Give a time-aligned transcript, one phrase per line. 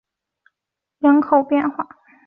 [0.97, 2.17] 蒙盖亚尔人口变化图示